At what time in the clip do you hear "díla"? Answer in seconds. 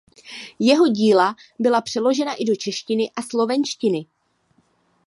0.87-1.35